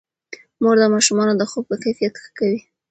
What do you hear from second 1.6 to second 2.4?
کیفیت ښه